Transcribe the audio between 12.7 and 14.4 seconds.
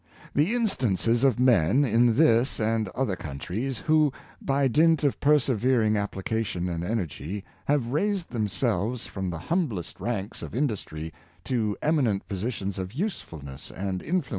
of usefulness and influence 172 ya?